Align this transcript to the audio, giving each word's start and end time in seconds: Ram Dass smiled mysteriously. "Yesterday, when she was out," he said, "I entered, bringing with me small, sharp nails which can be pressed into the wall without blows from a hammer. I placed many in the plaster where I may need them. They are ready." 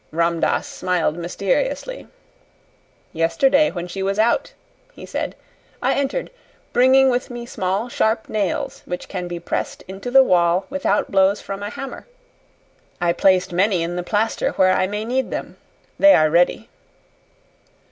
Ram 0.09 0.39
Dass 0.39 0.65
smiled 0.67 1.15
mysteriously. 1.15 2.07
"Yesterday, 3.13 3.69
when 3.69 3.87
she 3.87 4.01
was 4.01 4.17
out," 4.17 4.51
he 4.93 5.05
said, 5.05 5.35
"I 5.79 5.93
entered, 5.93 6.31
bringing 6.73 7.11
with 7.11 7.29
me 7.29 7.45
small, 7.45 7.87
sharp 7.87 8.27
nails 8.27 8.81
which 8.85 9.07
can 9.07 9.27
be 9.27 9.39
pressed 9.39 9.83
into 9.87 10.09
the 10.09 10.23
wall 10.23 10.65
without 10.71 11.11
blows 11.11 11.39
from 11.39 11.61
a 11.61 11.69
hammer. 11.69 12.07
I 12.99 13.13
placed 13.13 13.53
many 13.53 13.83
in 13.83 13.95
the 13.95 14.01
plaster 14.01 14.53
where 14.53 14.71
I 14.71 14.87
may 14.87 15.05
need 15.05 15.29
them. 15.29 15.57
They 15.99 16.15
are 16.15 16.31
ready." 16.31 16.67